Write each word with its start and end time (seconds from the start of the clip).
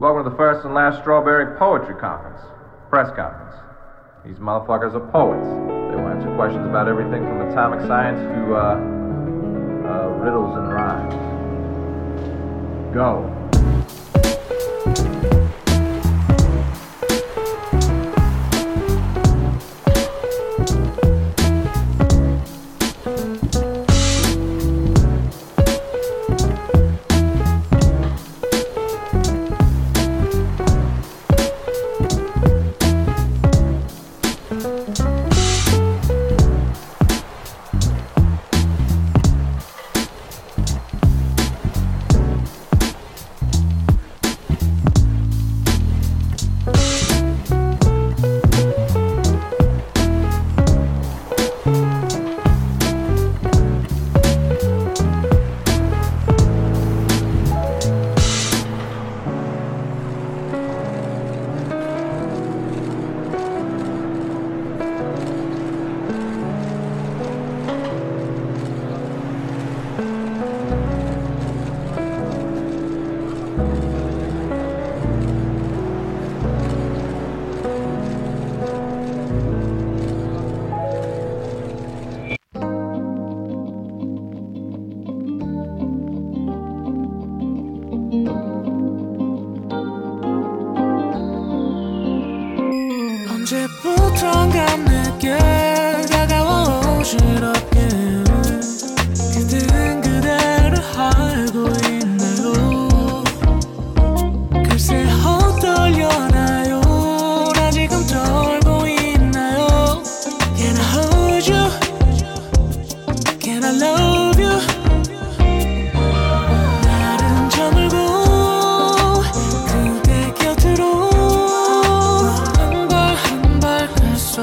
Welcome 0.00 0.24
to 0.24 0.30
the 0.30 0.36
first 0.36 0.64
and 0.64 0.72
last 0.72 1.02
strawberry 1.02 1.58
poetry 1.58 1.94
conference, 1.94 2.40
press 2.88 3.14
conference. 3.14 3.54
These 4.24 4.36
motherfuckers 4.36 4.94
are 4.94 5.06
poets. 5.12 5.44
They 5.44 5.96
will 6.00 6.08
answer 6.08 6.34
questions 6.36 6.64
about 6.66 6.88
everything 6.88 7.20
from 7.26 7.42
atomic 7.42 7.80
science 7.86 8.18
to 8.18 8.54
uh, 8.56 8.80
uh, 9.84 10.08
riddles 10.16 10.56
and 10.56 10.72
rhymes. 10.72 11.12
Go. 12.94 13.28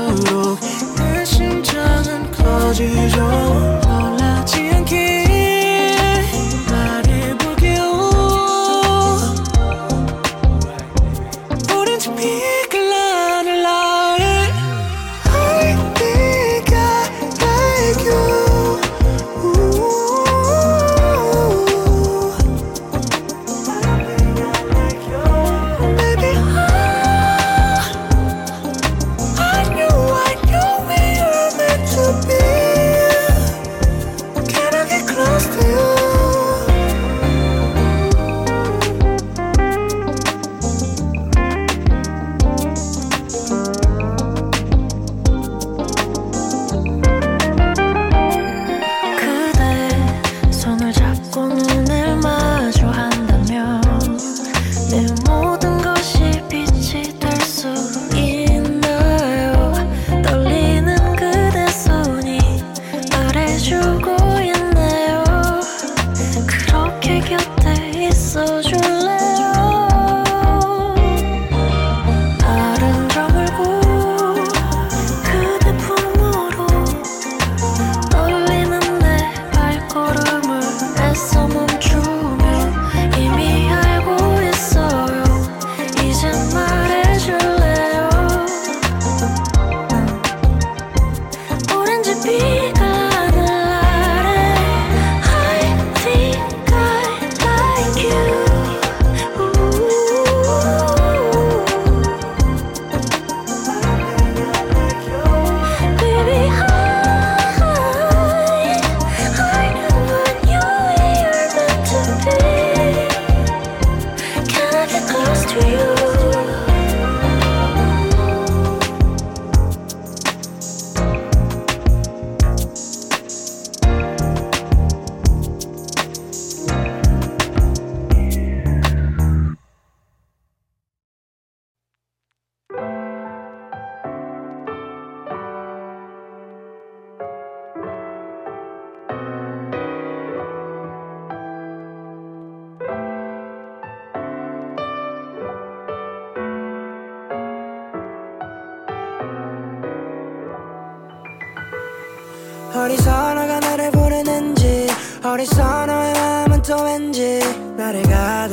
for 0.06 0.37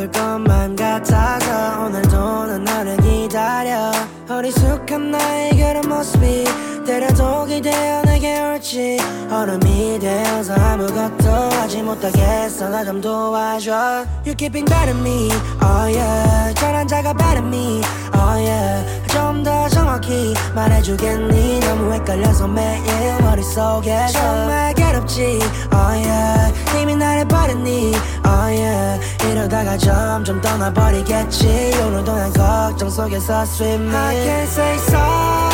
없을 0.05 0.11
것만 0.11 0.77
같아서 0.77 1.85
오늘도 1.85 2.47
난 2.47 2.65
너를 2.65 2.97
기다려. 2.99 3.91
어리숙한 4.29 5.11
나의 5.11 5.57
그런 5.57 5.89
모습이 5.89 6.45
때려도기 6.87 7.63
되어 7.63 8.03
내게 8.03 8.41
올지. 8.41 8.99
얼음이 9.31 9.99
되어서 9.99 10.55
아무것도 10.55 11.31
하지 11.31 11.83
못하겠어. 11.83 12.69
나 12.69 12.85
좀 12.85 13.01
도와줘. 13.01 14.05
You 14.27 14.35
keeping 14.37 14.67
better 14.69 14.97
me, 14.99 15.31
oh 15.63 15.89
yeah. 15.89 16.55
전환자가 16.55 17.15
better 17.15 17.47
me, 17.47 17.81
oh 18.15 18.37
yeah. 18.37 18.85
좀 19.09 19.43
더 19.43 19.69
정확히 19.69 20.35
말해주겠니? 20.55 21.61
너무 21.61 21.93
헷갈려서 21.93 22.49
매일 22.49 22.83
머릿속에서 23.23 24.13
정말 24.13 24.75
괴롭지, 24.75 25.39
oh 25.73 26.09
yeah. 26.09 26.53
이미 26.81 26.95
나를 26.97 27.27
버렸니, 27.29 27.93
oh 28.27 28.53
yeah. 28.53 29.01
이러다가 29.35 29.77
점점 29.77 30.41
떠나버리겠지. 30.41 31.73
오늘도 31.83 32.15
난 32.15 32.33
걱정 32.33 32.89
속에서 32.89 33.43
swimming. 33.43 33.93
I 33.93 34.15
can't 34.15 34.47
say 34.47 34.75
sorry 34.77 35.54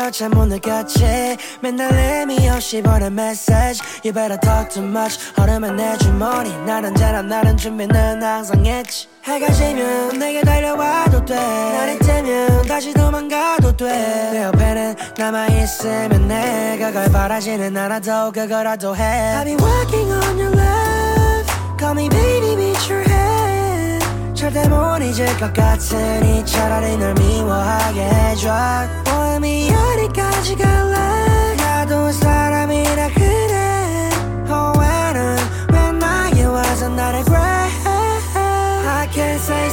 1인조차 0.00 0.34
못 0.34 0.46
느꼈지 0.46 1.36
맨날 1.60 1.92
의미 1.92 2.48
없이 2.48 2.80
보낸 2.82 3.14
메시지 3.14 3.52
You 4.02 4.12
better 4.14 4.38
talk 4.40 4.70
too 4.70 4.86
much. 4.86 5.18
얼음은 5.38 5.76
내 5.76 5.96
주머니. 5.98 6.50
날 6.64 6.84
언제나 6.84 7.20
나른 7.20 7.56
준비는 7.56 8.22
항상 8.22 8.64
했지. 8.64 9.08
해가 9.24 9.52
지면 9.52 10.18
내게 10.18 10.40
달려와도 10.40 11.24
돼. 11.26 11.34
날이 11.34 11.98
뜨면 11.98 12.62
다시 12.66 12.94
도망가도 12.94 13.76
돼내 13.76 14.44
옆에는 14.44 14.96
남아있으면 15.18 16.28
돼 16.28 16.78
그걸 16.80 17.10
바라지는 17.12 17.76
않아도 17.76 18.32
그거라도 18.32 18.96
해. 18.96 19.02
I've 19.02 19.44
been 19.44 19.58
walking 19.60 20.10
on 20.12 20.38
your 20.38 20.56
love. 20.56 21.46
Call 21.78 21.92
me 21.92 22.08
baby 22.08 22.56
beat 22.56 22.92
your 22.92 23.06
head 23.08 24.04
절대 24.34 24.66
못 24.68 24.98
잊을 25.02 25.26
것 25.38 25.52
같으니 25.52 26.44
차라리 26.46 26.96
널 26.96 27.12
미워하게 27.14 28.00
해줘. 28.00 28.50
오염이 29.14 29.68
어디까지 30.10 30.56
갈래 30.56 31.54
나도 31.56 32.10
사람이라 32.12 33.08
그래. 33.14 34.10
후회는 34.46 35.36
왜 35.72 35.92
나에게 35.92 36.44
와서 36.44 36.88
나를 36.88 37.22
그래 37.24 37.36
I 37.36 39.08
can't 39.12 39.36
say 39.36 39.70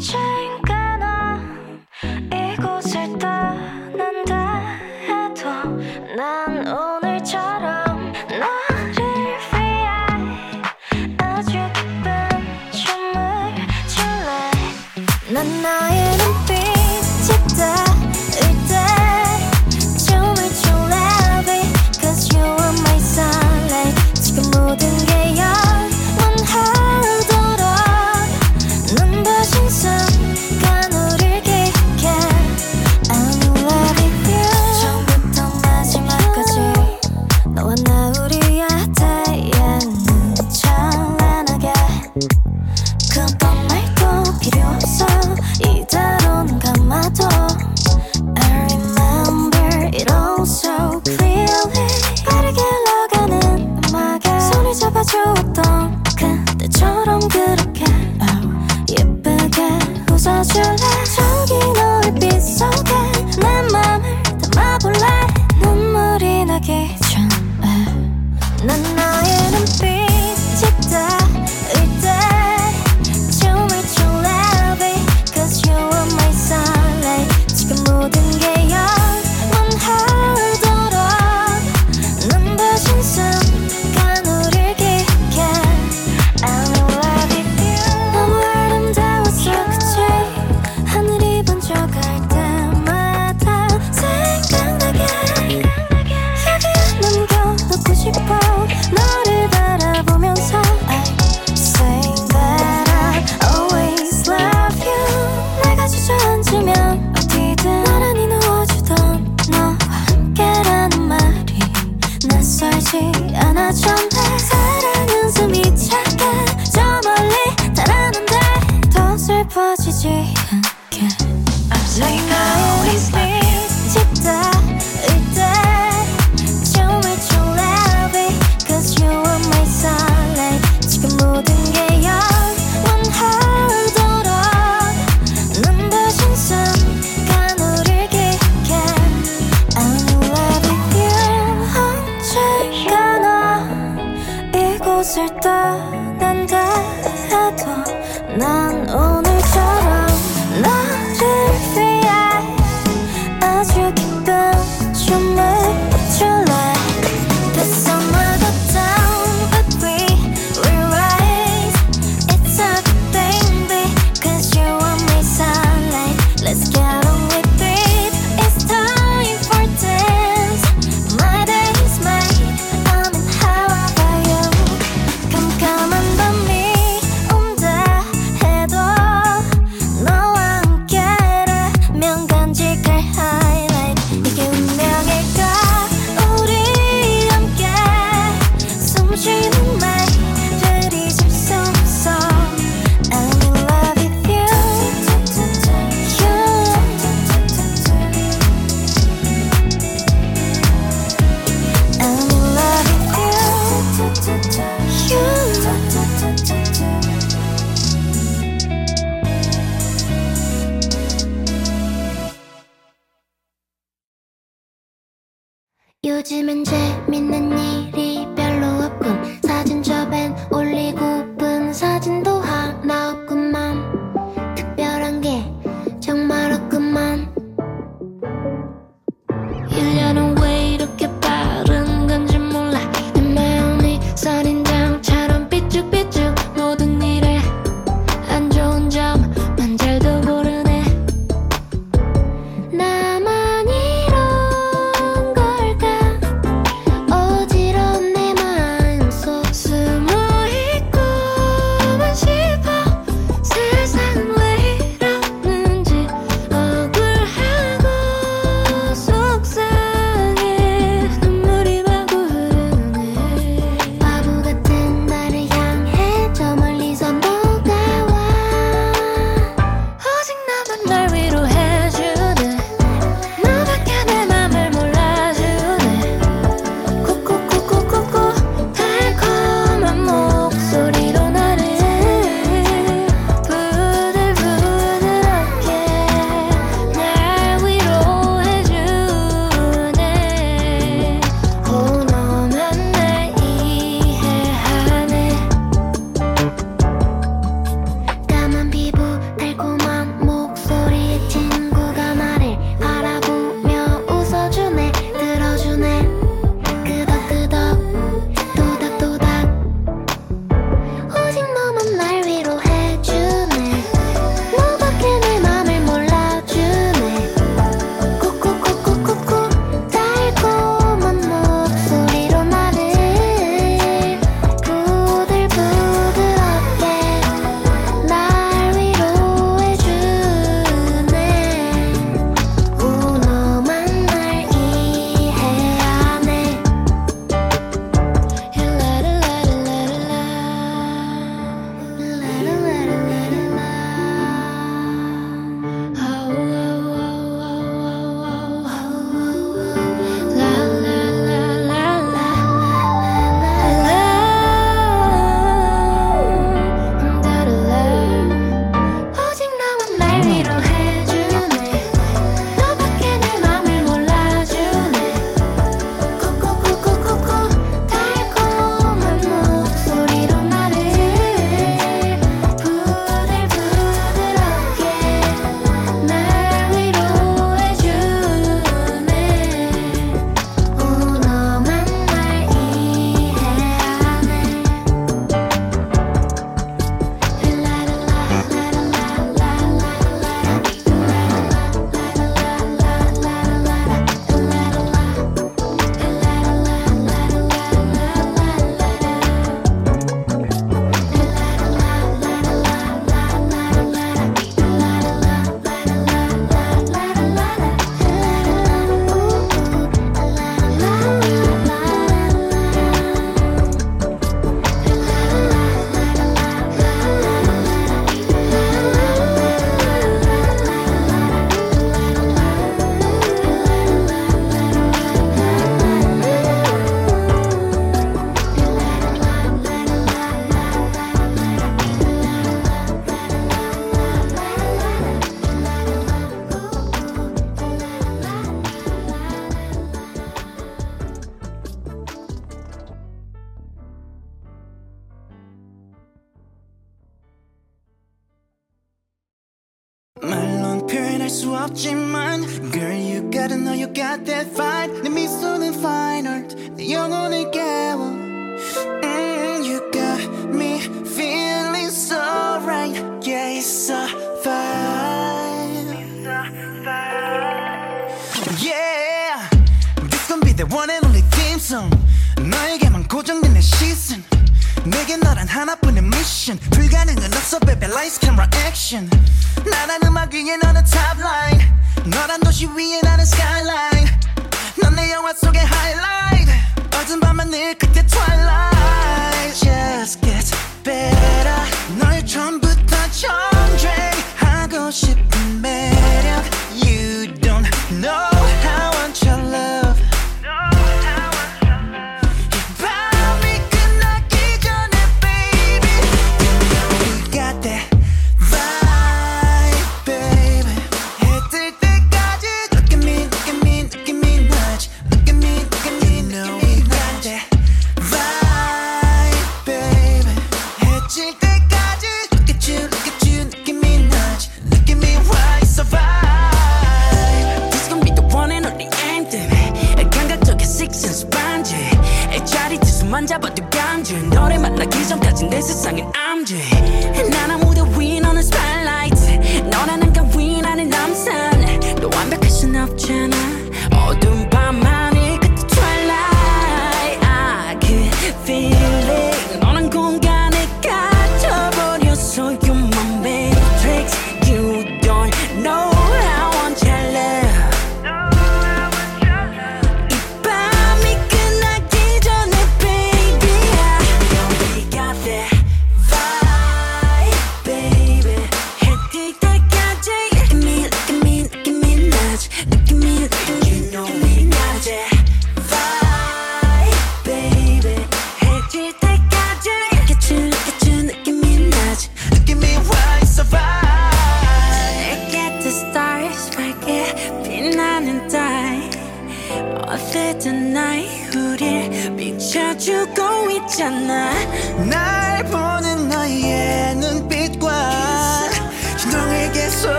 Try 0.00 0.27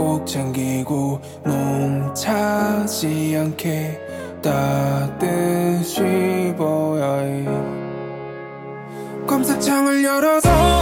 꼭 0.00 0.26
챙기고 0.26 1.20
농차지 1.44 3.36
않게 3.38 4.00
따뜻히 4.42 6.00
보여 6.56 7.20
검색창을 9.26 10.02
열어서 10.02 10.79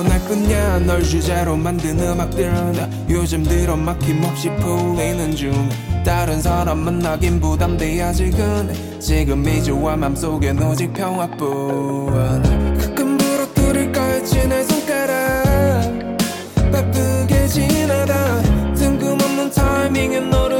뻔할 0.00 0.18
거냐? 0.26 0.78
널 0.80 1.02
주제로 1.02 1.56
만든 1.56 2.00
음악들은 2.00 2.72
다 2.72 2.88
요즘 3.10 3.42
들어 3.42 3.76
막힘없이 3.76 4.48
풀리는 4.56 5.36
중. 5.36 5.68
다른 6.04 6.40
사람 6.40 6.78
만나긴 6.78 7.38
부담돼 7.38 8.00
아직은. 8.00 8.98
지금 8.98 9.46
이 9.46 9.62
좋아 9.62 9.96
맘속엔 9.96 10.62
오직 10.62 10.94
평화뿐. 10.94 12.78
가끔 12.78 13.18
부러뜨릴까 13.18 14.02
했지 14.02 14.48
내 14.48 14.64
손가락. 14.64 16.16
바쁘게 16.72 17.46
지나다. 17.48 18.40
뜬금없는 18.74 19.50
타이밍에 19.50 20.20
너를 20.20 20.59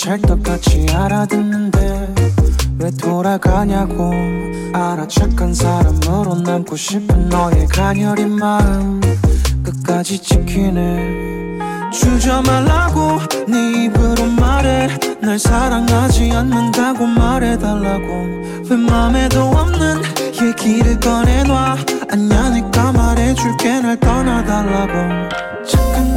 찰떡같이 0.00 0.86
알아듣는데 0.94 2.14
왜 2.78 2.90
돌아가냐고. 2.92 4.10
알아 4.72 5.06
착한 5.06 5.52
사람으로 5.52 6.36
남고 6.36 6.74
싶은 6.74 7.28
너의 7.28 7.66
가녀린 7.66 8.34
마음 8.36 8.98
끝까지 9.62 10.18
지키네. 10.22 11.58
주저 11.92 12.40
말라고 12.40 13.18
네 13.46 13.84
입으로 13.84 14.24
말해. 14.40 14.88
날 15.20 15.38
사랑하지 15.38 16.32
않는다고 16.32 17.04
말해달라고. 17.04 18.06
왜 18.70 18.76
맘에도 18.76 19.42
없는 19.50 20.00
얘기를 20.40 20.98
꺼내놔. 20.98 21.76
아냐니까 22.10 22.92
말해줄게. 22.92 23.80
날 23.80 24.00
떠나달라고. 24.00 25.28
착한 25.68 26.09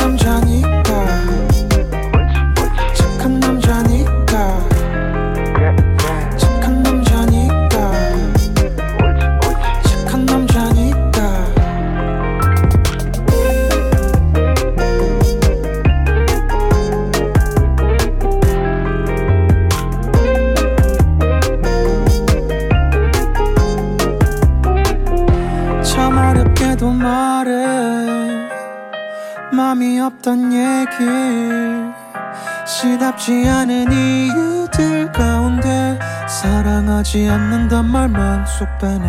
답지 33.13 33.47
않은 33.47 33.91
이유들 33.91 35.11
가운데 35.11 35.99
사랑하지 36.27 37.29
않는단 37.29 37.85
말만 37.85 38.43
쏙 38.47 38.67
빼네 38.79 39.05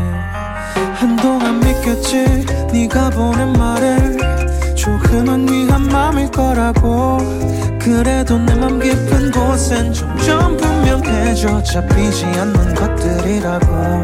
한동안 0.95 1.59
믿겼지? 1.61 2.45
네가 2.71 3.09
보낸 3.11 3.53
말에 3.55 3.97
조금은 4.75 5.49
위한 5.49 5.89
맘일 5.89 6.31
거라고. 6.31 7.17
그래도 7.81 8.39
내 8.39 8.55
맘 8.55 8.79
깊은 8.79 9.31
곳엔 9.31 9.93
점점 9.95 10.57
분명해져 10.59 11.63
잡히지 11.63 12.27
않는 12.27 12.75
것들이라고. 12.75 14.03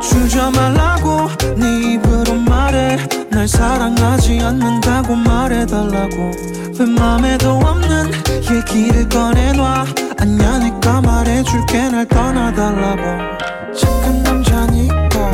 주저 0.00 0.50
말라고 0.50 1.28
네 1.56 1.92
입으로 1.94 2.34
말해. 2.34 2.98
날 3.30 3.46
사랑하지 3.46 4.40
않는다고 4.40 5.14
말해달라고 5.14 6.51
왜 6.78 6.86
맘에도 6.86 7.58
없는 7.58 8.10
얘기를 8.50 9.06
꺼내놔? 9.08 9.84
안녕니까 10.18 11.02
말해줄게. 11.02 11.90
날 11.90 12.06
떠나달라고. 12.06 13.02
착한 13.74 14.22
남자니까. 14.22 15.32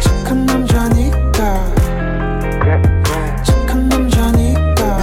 착한 0.00 0.46
남자니까. 0.46 1.66
착한 3.44 3.88
남자니까. 3.88 4.98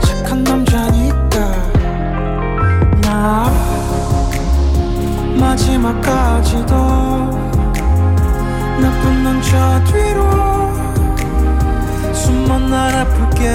착한 0.00 0.44
남자니까. 0.44 1.38
나 3.02 3.52
마지막까지도 5.38 6.74
나쁜 8.80 9.22
남자 9.22 9.83
예, 13.44 13.50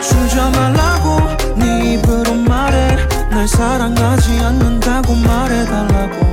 주저 0.00 0.50
말라고 0.50 1.20
네 1.54 1.92
입으로 1.92 2.34
말해. 2.34 2.96
날 3.30 3.46
사랑하지 3.46 4.40
않는다고 4.40 5.14
말해달라고. 5.14 6.25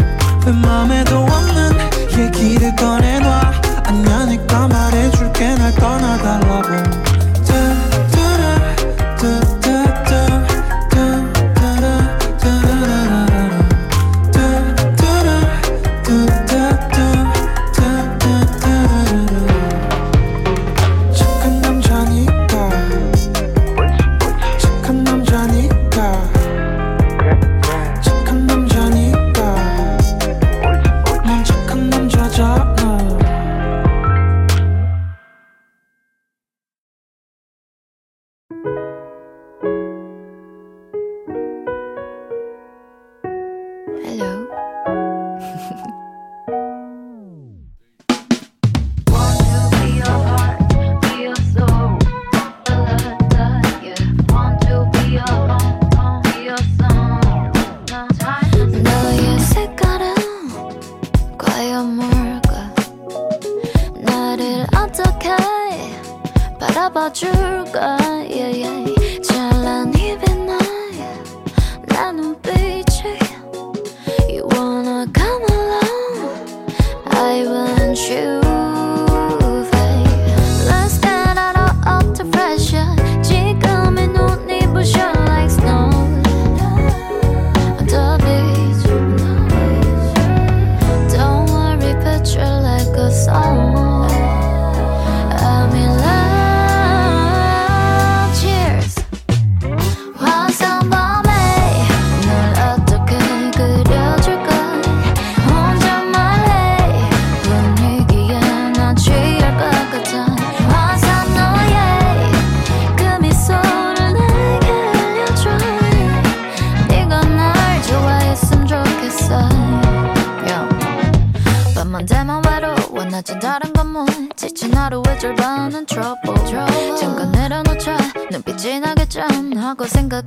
No 130.04 130.20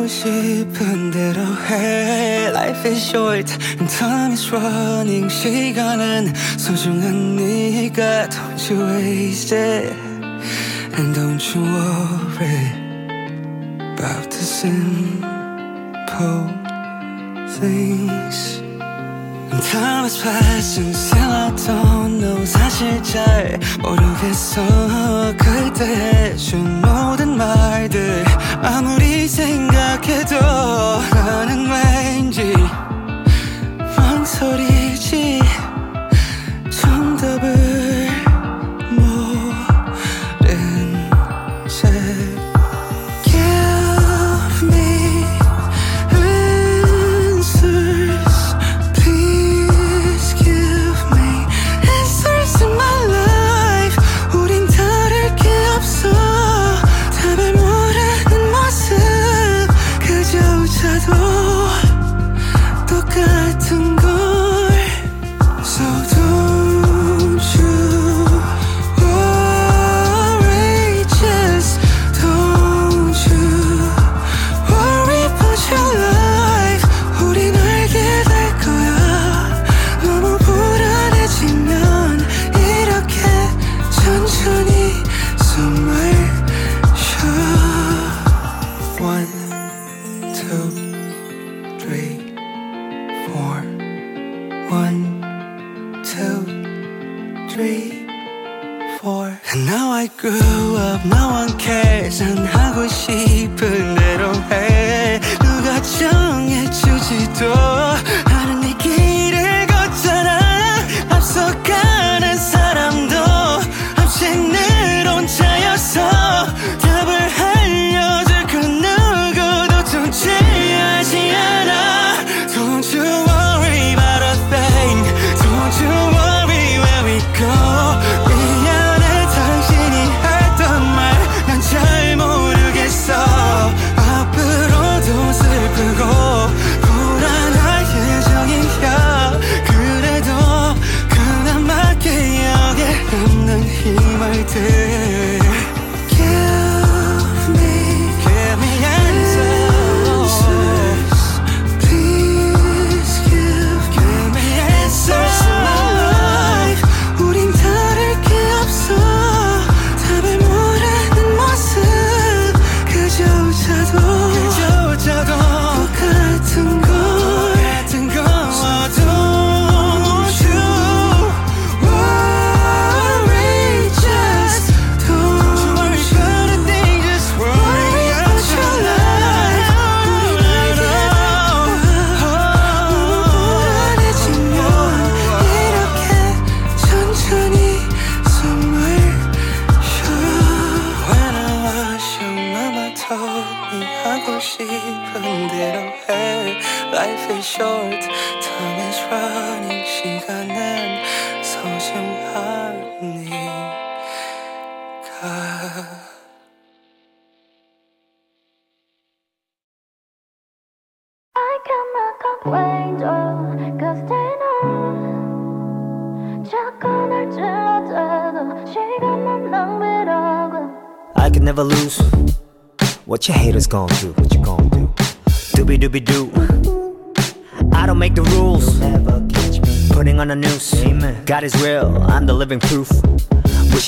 싶은 0.07 1.11
대로 1.11 1.41
해 1.69 2.49
Life 2.49 2.89
is 2.89 3.09
short 3.09 3.51
and 3.79 3.87
time 3.97 4.33
is 4.33 4.51
running 4.53 5.29
시간은 5.29 6.33
소중한 6.57 7.35
네가 7.35 8.29
Don't 8.29 8.71
you 8.71 8.81
waste 8.85 9.55
it 9.55 9.93
And 10.97 11.13
don't 11.13 11.43
you 11.53 11.63
worry 11.63 12.71
About 13.93 14.29
the 14.29 14.43
simple 14.43 15.21
things 17.59 18.57
And 18.57 18.58
Time 19.58 20.04
has 20.04 20.16
passed 20.22 20.80
사실 22.46 23.02
잘 23.02 23.58
모르겠어 23.80 25.34
그때 25.36 26.30
해준 26.30 26.80
모든 26.80 27.36
말들 27.36 28.24
아무리 28.62 29.28
생각해도 29.28 30.36
나는 31.12 31.70
왠지 31.70 32.54
망설이 33.96 34.69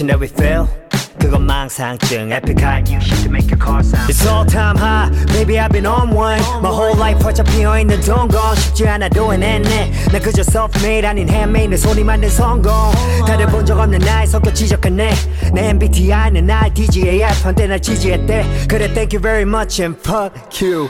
Wishing 0.02 0.08
that 0.08 0.20
we 0.20 0.28
fail. 0.28 0.68
그건 1.20 1.48
망상증 1.48 2.32
epic 2.32 2.60
high 2.62 2.82
new 2.82 3.00
shit 3.02 3.18
to 3.24 3.30
make 3.30 3.50
your 3.50 3.58
car 3.58 3.82
sound 3.82 4.08
It's 4.08 4.24
all 4.28 4.46
time 4.46 4.78
high 4.78 5.10
baby 5.34 5.60
I've 5.60 5.72
been 5.72 5.88
on 5.88 6.12
one 6.14 6.40
My 6.62 6.70
whole 6.70 6.96
life 6.96 7.20
활짝 7.24 7.48
피어있는 7.48 8.02
동건 8.02 8.56
쉽지 8.56 8.88
않아도 8.88 9.34
해냈네 9.34 9.92
난 10.12 10.22
그저 10.22 10.44
self-made 10.44 11.08
아닌 11.08 11.28
handmade 11.28 11.70
내 11.72 11.76
손이 11.78 12.04
만든 12.04 12.30
성공 12.30 12.72
다들 13.26 13.48
본 13.48 13.66
적 13.66 13.80
없는 13.80 13.98
나의 13.98 14.28
성격 14.28 14.54
지적하네 14.54 15.12
내 15.54 15.70
MBTI는 15.70 16.48
IDGAF 16.50 17.44
한때 17.48 17.66
날 17.66 17.80
지지했대 17.82 18.68
그래 18.68 18.94
thank 18.94 19.18
you 19.18 19.20
very 19.20 19.44
much 19.44 19.82
and 19.82 19.98
fuck 20.00 20.32
you 20.62 20.88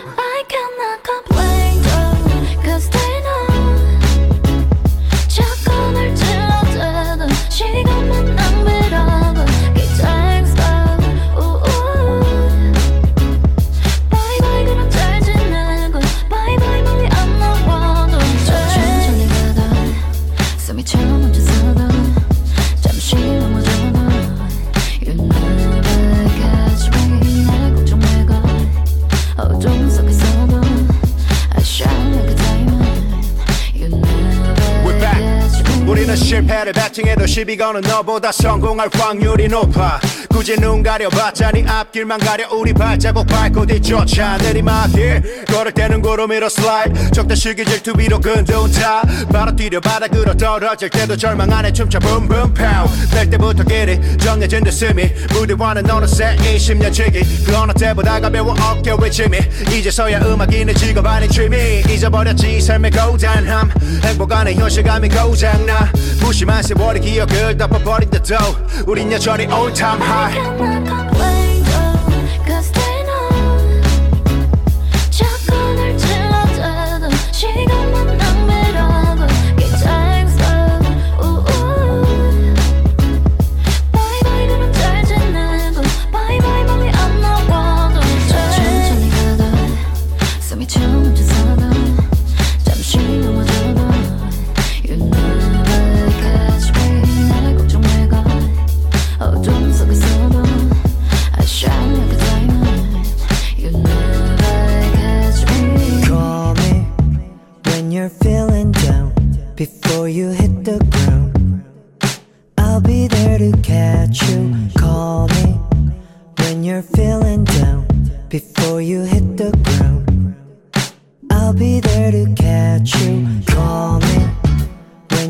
실패를 36.43 36.73
배팅해도 36.73 37.27
시비 37.27 37.57
거는 37.57 37.83
너보다 37.83 38.33
성공할 38.33 38.89
확률이 38.93 39.49
높아 39.49 40.01
굳이 40.29 40.57
눈 40.57 40.83
가려봤자 40.83 41.53
네 41.53 41.65
앞길만 41.67 42.19
가려 42.19 42.49
우리 42.53 42.73
발자국 42.73 43.27
밟고 43.27 43.67
뒤쫓아 43.67 44.39
내리막길 44.39 45.45
걸을 45.47 45.73
때는 45.73 46.03
구름 46.03 46.31
위로 46.31 46.49
슬라이드 46.49 47.11
적다 47.13 47.35
시기 47.35 47.65
질투 47.65 47.93
위로 47.97 48.19
근둔타 48.19 49.03
바로 49.33 49.55
뛰려 49.55 49.81
바닥으로 49.81 50.35
떨어질 50.35 50.91
때도 50.91 51.17
절망 51.17 51.53
안에 51.53 51.73
춤춰 51.73 51.99
붐붐 51.99 52.55
파우 52.55 52.89
될 53.11 53.29
때부터 53.31 53.63
길이 53.65 54.01
정해진 54.19 54.65
듯음이 54.65 55.11
무대와는 55.33 55.89
어느새 55.91 56.37
20년 56.37 56.93
지기 56.93 57.21
그 57.45 57.57
어느 57.57 57.73
때보다 57.73 58.19
가벼워 58.21 58.55
어깨 58.55 58.93
외침이 58.93 59.39
이제서야 59.71 60.21
음악이 60.21 60.65
내 60.65 60.75
직업 60.75 61.07
아닌 61.07 61.29
취미 61.29 61.83
잊어버렸지 61.89 62.57
이 62.57 62.61
삶의 62.61 62.91
고단함 62.91 63.71
행복 64.05 64.33
안에 64.33 64.55
현실감이 64.55 65.09
고장나 65.09 65.93
무 66.23 66.33
심한 66.43 66.61
세월의 66.61 67.03
기억을 67.03 67.57
덮어버린 67.57 68.11
듯도 68.11 68.35
우린 68.85 69.13
여전히 69.13 69.45
all 69.45 69.73
time 69.73 70.03
high 70.03 71.12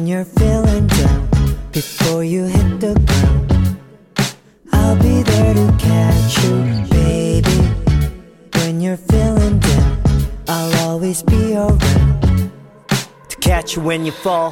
when 0.03 0.09
you're 0.09 0.24
feeling 0.24 0.88
down 0.88 1.28
before 1.70 2.24
you 2.24 2.42
hit 2.42 2.80
the 2.80 2.94
ground. 3.07 3.78
I'll 4.72 4.96
be 4.96 5.22
there 5.22 5.55
to 5.55 5.76
catch 5.78 6.42
you, 6.42 6.57
baby. 6.90 7.59
When 8.59 8.80
you're 8.80 8.96
feeling 8.96 9.61
down, 9.61 10.03
I'll 10.48 10.88
always 10.88 11.22
be 11.22 11.55
around 11.55 12.50
to 13.28 13.36
catch 13.36 13.76
you 13.76 13.82
when 13.82 14.05
you 14.05 14.11
fall. 14.11 14.50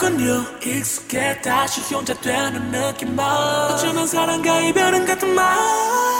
건요 0.00 0.46
익숙해 0.64 1.42
다시 1.42 1.82
혼자 1.94 2.14
되는 2.14 2.70
느낌만. 2.70 3.70
어쩌면 3.70 4.06
사랑과 4.06 4.60
이별은 4.62 5.04
같은 5.04 5.34
말. 5.34 6.19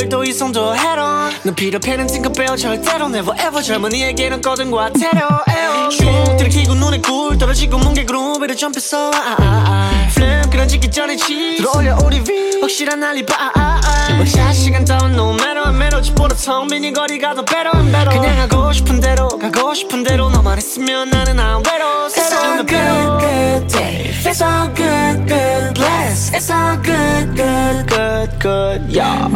걸 0.00 0.08
또 0.08 0.24
이성도 0.24 0.74
해로 0.74 1.02
넌 1.42 1.54
필요패는 1.54 2.06
팅커벨 2.06 2.56
절대로 2.56 3.06
Never 3.06 3.38
ever. 3.38 3.62
젊은이에게는 3.62 4.40
꺼든과 4.40 4.90
테러 4.94 5.28
쭉 5.90 6.36
들이키고 6.38 6.74
눈에 6.74 6.98
꿀 7.00 7.36
떨어지고 7.36 7.78
뭉개 7.78 8.04
그룹 8.04 8.42
위로 8.42 8.54
점프했어. 8.54 9.10
아, 9.10 9.16
아, 9.16 9.36
아, 9.38 9.64
아. 9.66 10.08
플랩 10.14 10.50
그려지기 10.50 10.90
전에 10.90 11.16
치 11.16 11.56
들어올려 11.58 11.98
우리 12.04 12.18
위. 12.20 12.60
확실한 12.60 13.02
알리바. 13.02 13.34
아, 13.34 13.80
아, 13.84 14.52
시간 14.52 14.84
다운 14.84 15.12
no 15.12 15.30
matter. 15.34 15.60
and 15.66 15.76
matter 15.76 16.02
집보다 16.02 16.34
텅 16.34 16.66
빈이 16.68 16.92
거리가 16.92 17.34
더 17.34 17.44
better 17.44 17.70
and 17.74 17.92
better. 17.92 18.18
그냥 18.20 18.38
하고 18.40 18.72
싶은 18.72 19.00
대로 19.00 19.28
가고 19.28 19.74
싶은 19.74 20.02
대로 20.02 20.30
너만 20.30 20.58
있으면 20.58 21.10
나는 21.10 21.38
안 21.38 21.62
외로 21.70 22.08
It's 22.08 22.32
all 22.32 22.66
good 22.66 23.20
good 23.20 23.66
day. 23.68 24.10
It's 24.24 24.42
all 24.42 24.68
good 24.74 25.26
good 25.28 25.74
bless. 25.74 26.32
It's 26.34 26.50
all 26.50 26.76
good 26.82 27.36
good 27.36 27.86
good 27.86 28.38
good 28.40 28.96
yeah. 28.96 29.28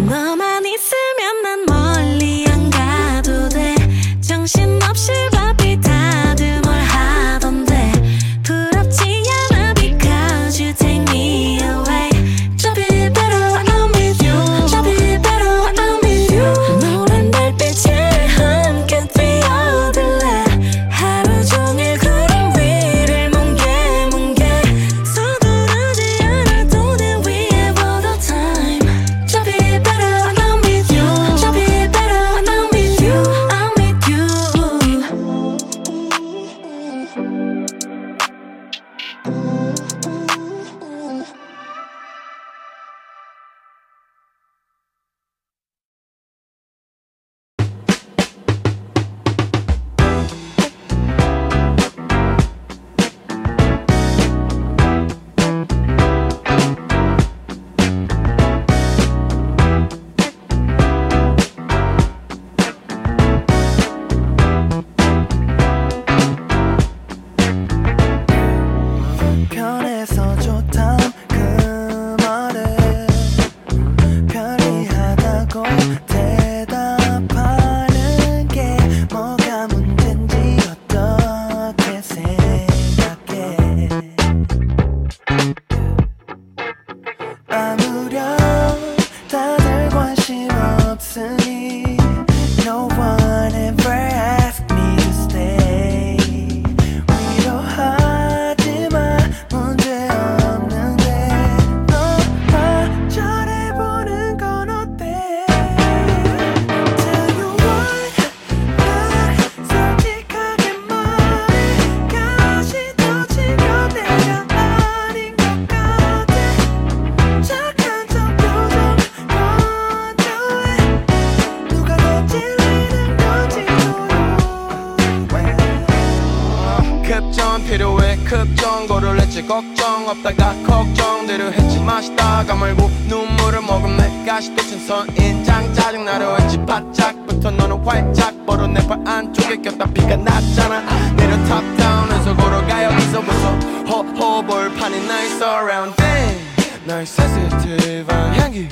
했지 129.34 129.48
걱정 129.48 130.08
없다가 130.08 130.54
걱정대로 130.64 131.52
했지 131.52 131.80
마시다가 131.80 132.54
말고 132.54 132.88
눈물을 133.08 133.62
머금네 133.62 134.24
가시 134.24 134.54
도친 134.54 134.86
선인장 134.86 135.74
짜증나려 135.74 136.36
했지. 136.36 136.56
바짝부터 136.64 137.50
너는 137.50 137.84
활짝 137.84 138.46
벌어 138.46 138.68
내발 138.68 139.00
안쪽에 139.04 139.56
꼈다. 139.56 139.86
피가 139.86 140.18
났잖아. 140.18 140.82
내려 141.16 141.36
탑다운해서 141.46 142.36
걸어가 142.36 142.84
여기서부터 142.84 143.50
호호볼판이 143.88 145.04
나 145.08 145.22
있어 145.24 145.62
around 145.62 145.96
damn 145.96 146.38
나의 146.84 147.04
센시티브한 147.04 148.34
향기 148.36 148.68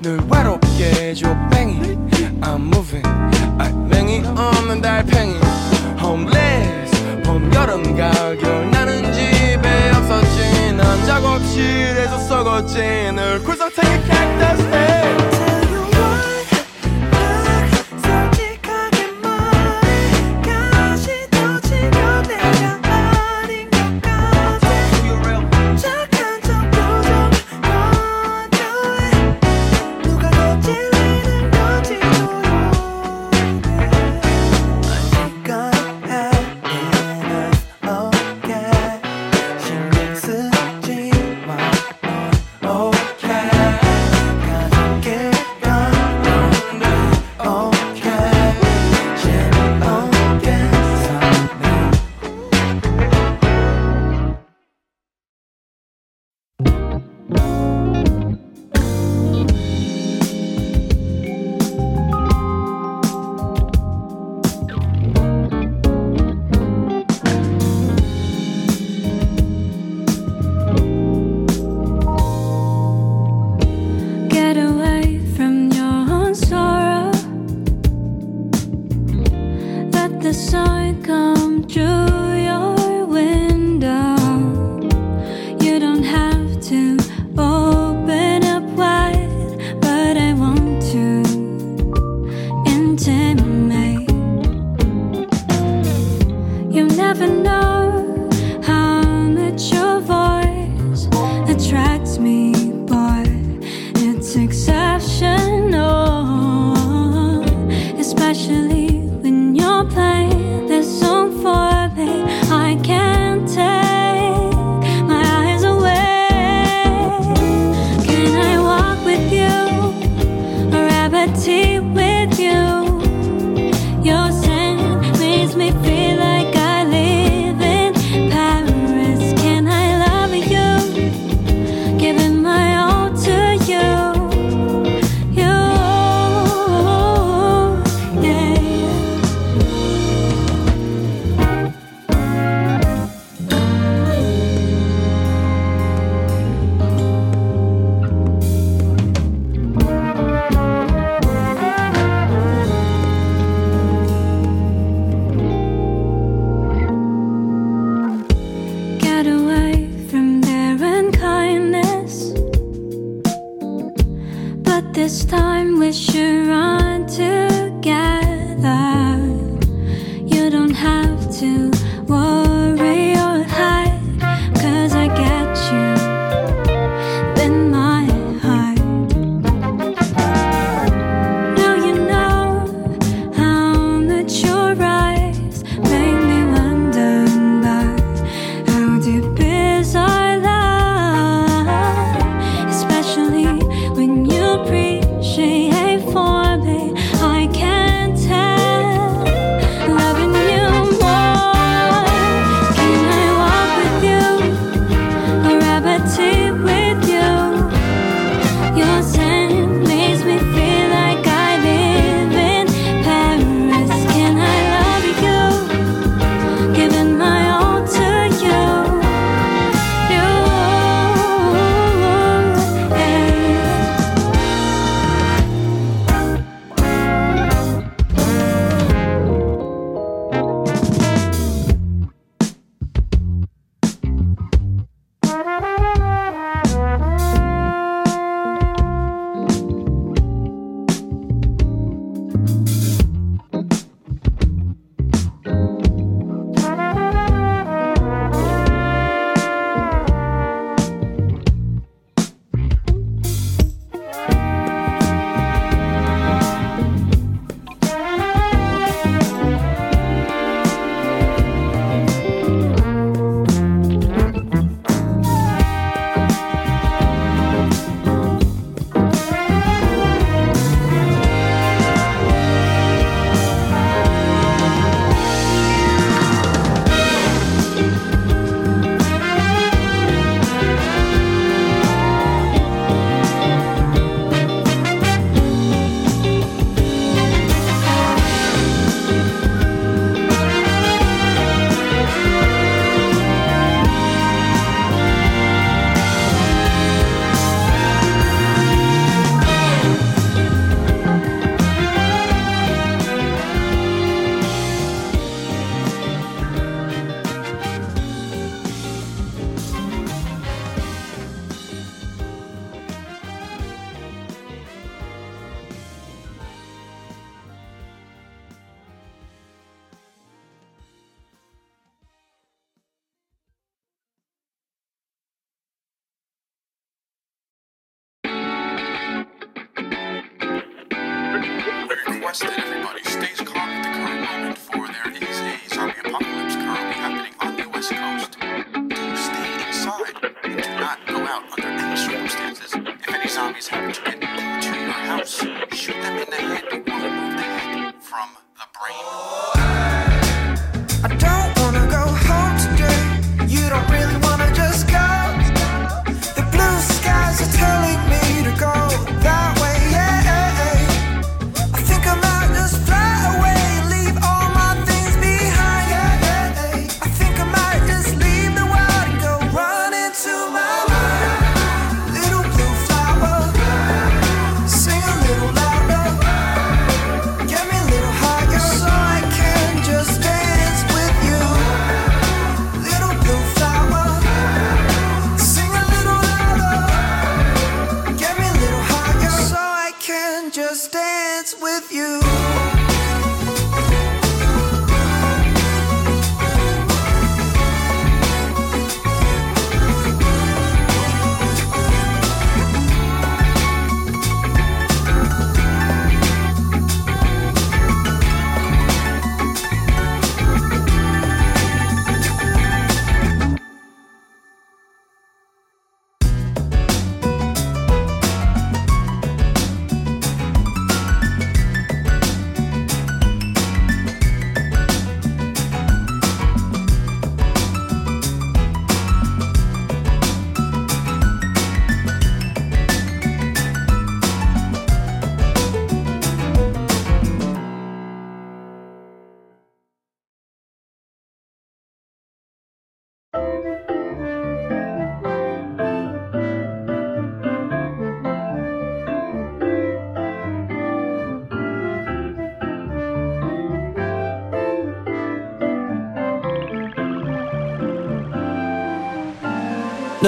늘 0.00 0.18
외롭게 0.30 0.84
해줘 0.84 1.36
뱅이. 1.50 1.82
I'm 2.40 2.62
moving. 2.74 3.06
알맹이 3.58 4.22
없는 4.26 4.80
달팽이. 4.80 5.34
Homeless 6.00 7.22
봄 7.24 7.52
여름 7.52 7.94
가을 7.94 8.38
겨울 8.38 8.70
나는 8.70 8.87
썩었지 12.28 13.12
늘 13.14 13.42
굴삭탱이 13.42 14.04
캔더스 14.04 15.17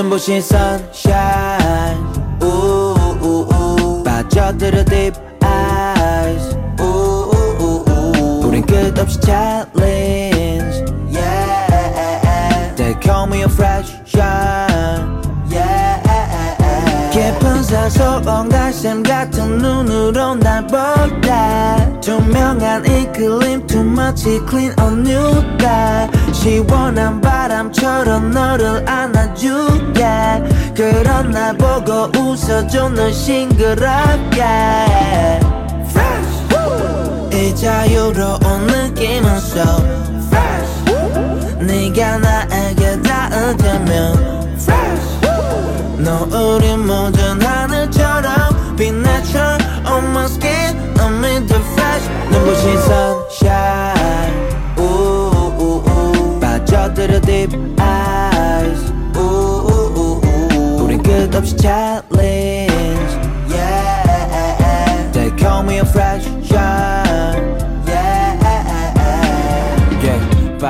눈부신 0.00 0.38
sunshine 0.38 2.00
우우우우 2.40 4.02
빠져들어 4.02 4.82
deep 4.86 5.20
eyes 5.44 6.56
우우우우 6.80 8.46
우린 8.46 8.64
끝없이 8.64 9.20
challenge 9.20 10.84
yeah 11.12 12.74
They 12.76 12.94
call 13.02 13.26
me 13.26 13.42
a 13.42 13.44
fresh 13.44 13.92
shine 14.06 15.20
yeah 15.52 16.00
깊은 17.12 17.62
사소한 17.62 18.48
갈샘 18.48 19.02
같은 19.02 19.58
눈으로 19.58 20.36
날 20.36 20.66
보다 20.66 22.00
투명한 22.00 22.86
이 22.86 23.12
그림 23.12 23.66
too 23.66 23.82
much 23.82 24.24
clean 24.48 24.72
on 24.80 25.06
you 25.06 25.58
다 25.58 26.08
시원한 26.40 27.20
바람처럼 27.20 28.30
너를 28.30 28.88
안아줄게. 28.88 30.02
그런 30.74 31.32
날 31.32 31.54
보고 31.54 32.10
웃어줘 32.18 32.88
널 32.88 33.12
싱그럽게. 33.12 34.42
Fresh. 35.90 37.34
이 37.34 37.54
자유로운 37.54 38.66
느낌은 38.66 39.36
so 39.36 39.62
fresh. 40.28 41.60
네가 41.60 42.18
나에게 42.18 43.02
닿으면. 43.02 44.48
Fresh. 44.56 45.20
노을이 45.98 46.74
묻은 46.78 47.42
하늘처럼 47.42 48.76
빛나쳐. 48.76 49.58
On 49.86 50.04
my 50.06 50.24
skin 50.24 50.78
I'm 51.00 51.24
in 51.24 51.46
the 51.46 51.60
flash 51.74 52.08
눈부신 52.30 52.78
sunshine 52.78 53.99
우우우우 56.69 56.69
빠져들어 56.69 57.19
deep 57.21 57.55
eyes 57.79 58.93
우우우우 59.17 60.83
우린 60.83 61.01
끝없이 61.01 61.57
challenge 61.57 63.17
yeah 63.49 65.11
They 65.11 65.31
call 65.35 65.63
me 65.63 65.79
a 65.79 65.85
fresh 65.85 66.25
shine 66.45 67.08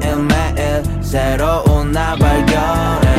매일 0.00 0.16
매일 0.16 1.02
새로운 1.02 1.92
날 1.92 2.18
발견해 2.18 3.14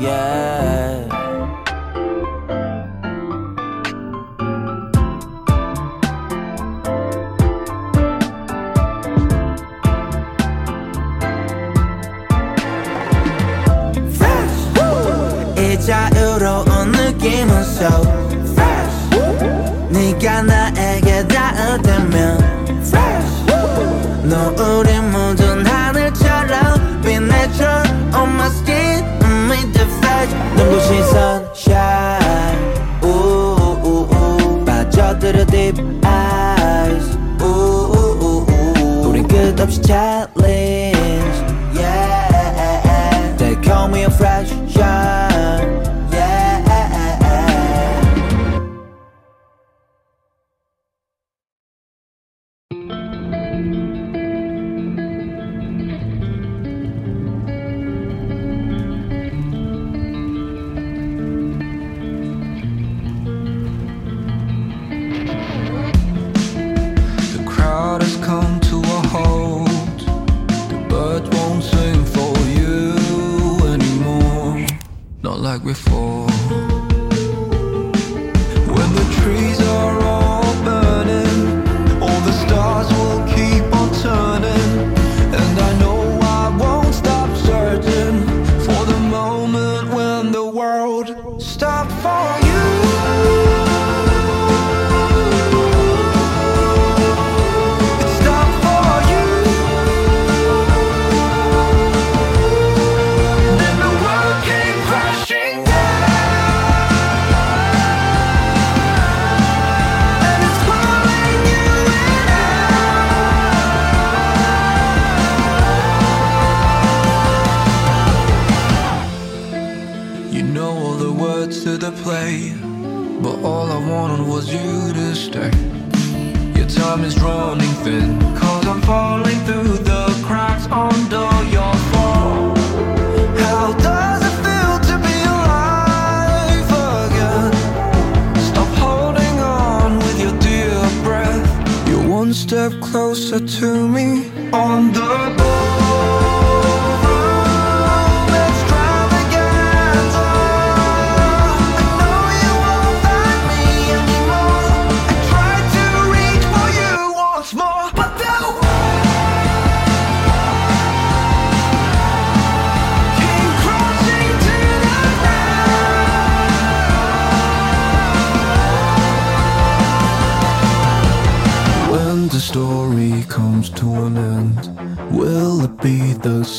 Yeah. 0.00 1.08
이 15.56 15.78
자유로운 15.80 16.92
느낌은 16.92 17.62
so 17.62 18.27
노 24.56 24.87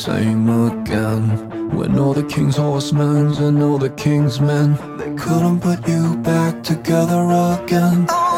same 0.00 0.48
again? 0.48 1.70
When 1.76 1.98
all 1.98 2.14
the 2.14 2.22
king's 2.22 2.56
horsemen 2.56 3.34
and 3.34 3.62
all 3.62 3.76
the 3.76 3.90
king's 3.90 4.40
men, 4.40 4.76
they 4.96 5.12
couldn't 5.22 5.60
put 5.60 5.86
you 5.86 6.16
back 6.16 6.62
together 6.62 7.22
again. 7.58 8.06
Oh, 8.08 8.29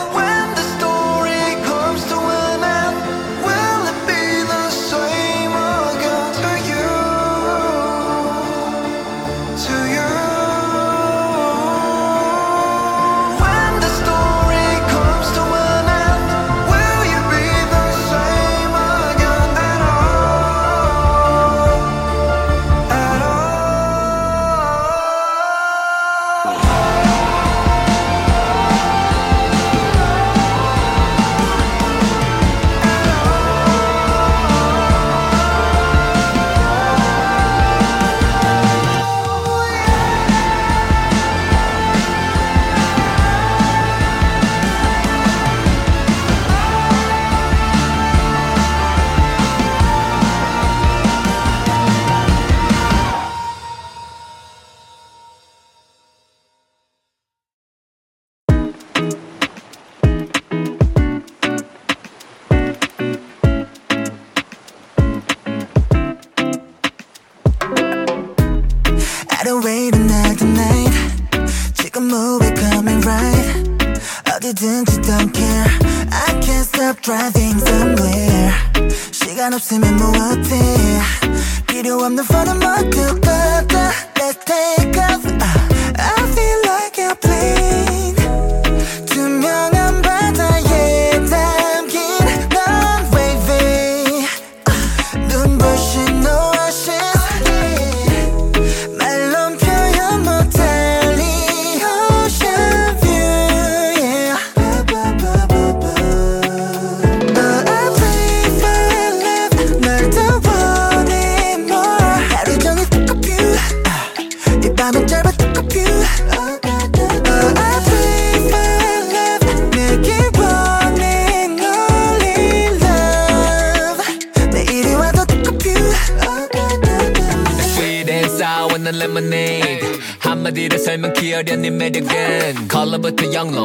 설명키 131.41 131.41
어려운 131.41 131.77
매력은 131.77 132.67
컬러부터 132.67 133.33
영롱 133.33 133.63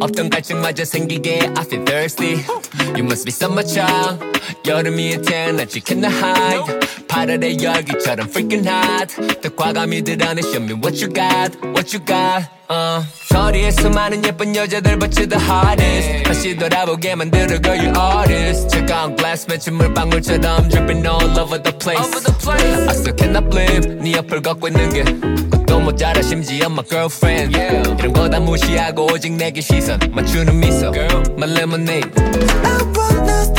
없던 0.00 0.30
갈증마저 0.30 0.84
생기게 0.84 1.40
I 1.56 1.64
feel 1.64 1.84
thirsty 1.84 2.44
You 2.94 3.04
must 3.04 3.24
be 3.24 3.30
summer 3.32 3.66
child 3.66 4.22
여름이 4.66 5.22
태어났지 5.22 5.80
cannot 5.80 6.14
hide 6.14 6.80
8월의 7.08 7.62
열기처럼 7.62 8.28
freaking 8.28 8.68
hot 8.68 9.40
더 9.40 9.48
과감히 9.54 10.02
드러내 10.02 10.40
show 10.40 10.62
me 10.62 10.74
what 10.74 11.02
you 11.02 11.12
got 11.12 11.56
what 11.74 11.96
you 11.96 12.04
got 12.04 12.48
uh. 12.70 13.04
거리에 13.30 13.70
수많은 13.70 14.24
예쁜 14.24 14.54
여자들 14.54 14.98
but 14.98 15.18
you're 15.18 15.28
the 15.28 15.42
hottest 15.42 16.22
다시 16.24 16.56
돌아보게 16.56 17.14
만들어 17.14 17.58
girl 17.60 17.78
you 17.78 17.92
artist 17.98 18.68
차가운 18.68 19.16
glass 19.16 19.46
맺힌 19.48 19.74
물방울처럼 19.74 20.68
dripping 20.68 21.06
all 21.06 21.38
over 21.38 21.62
the 21.62 21.76
place 21.78 22.12
I 22.52 22.94
still 22.94 23.16
cannot 23.16 23.48
believe 23.50 23.88
네 24.02 24.12
옆을 24.12 24.42
걷고 24.42 24.68
있는 24.68 24.92
게 24.92 25.55
또 25.77 25.81
모자라 25.83 26.21
심지어 26.23 26.65
my 26.65 26.83
girlfriend 26.89 27.55
이런 27.55 28.11
거 28.11 28.27
다 28.27 28.39
무시하고 28.39 29.05
오직 29.13 29.33
내게 29.33 29.61
시선 29.61 29.99
맞추는 30.11 30.59
미소 30.59 30.91
My 31.37 31.49
lemonade 31.51 32.09
I 32.17 32.81
wanna 32.97 33.41
stay 33.43 33.56